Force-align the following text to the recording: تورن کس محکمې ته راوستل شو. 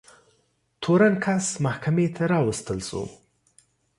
تورن 0.81 1.15
کس 1.23 1.45
محکمې 1.65 2.07
ته 2.15 2.23
راوستل 2.33 2.79
شو. 2.87 3.03